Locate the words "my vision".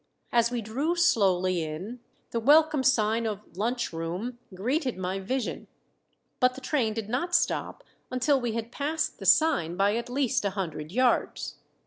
4.97-5.67